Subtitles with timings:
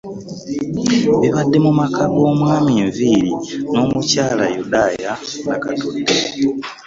[1.21, 3.31] Bibadde mu maka g'Omwami Nviiri
[3.71, 5.11] n'omukyala Yudaya
[5.47, 6.15] Nakatudde.